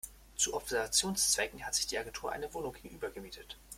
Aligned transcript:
Zu 0.35 0.55
Observationszwecken 0.55 1.63
hat 1.63 1.75
sich 1.75 1.85
die 1.85 1.99
Agentur 1.99 2.31
eine 2.31 2.51
Wohnung 2.55 2.73
gegenüber 2.73 3.11
gemietet. 3.11 3.59